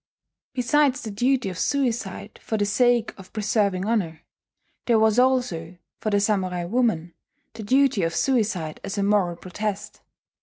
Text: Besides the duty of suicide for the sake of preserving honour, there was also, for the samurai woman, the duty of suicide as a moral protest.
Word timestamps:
Besides 0.55 1.01
the 1.01 1.11
duty 1.11 1.47
of 1.49 1.59
suicide 1.59 2.39
for 2.41 2.57
the 2.57 2.65
sake 2.65 3.13
of 3.19 3.31
preserving 3.33 3.85
honour, 3.85 4.23
there 4.87 4.97
was 4.97 5.19
also, 5.19 5.77
for 5.99 6.09
the 6.09 6.19
samurai 6.19 6.63
woman, 6.65 7.13
the 7.53 7.61
duty 7.61 8.01
of 8.01 8.15
suicide 8.15 8.81
as 8.83 8.97
a 8.97 9.03
moral 9.03 9.35
protest. 9.35 10.01